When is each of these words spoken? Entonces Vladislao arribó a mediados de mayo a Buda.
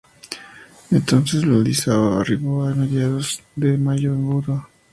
Entonces 0.89 1.45
Vladislao 1.45 2.17
arribó 2.19 2.65
a 2.65 2.73
mediados 2.73 3.43
de 3.55 3.77
mayo 3.77 4.13
a 4.13 4.15
Buda. 4.15 4.67